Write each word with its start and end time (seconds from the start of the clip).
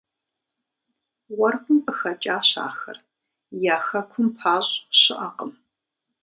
Уэркъым 1.37 1.77
къыхэкӀащ 1.85 2.49
ахэр, 2.67 2.97
я 3.73 3.77
хэкум 3.85 4.27
пащӀ 4.37 4.75
щыӀакъым. 4.99 5.51